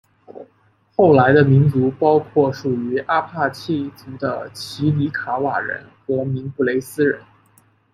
[0.95, 7.21] 后来的民族包括属于阿帕契族的奇里卡瓦人和明布雷斯人。